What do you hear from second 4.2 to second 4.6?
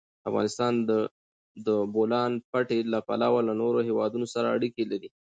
سره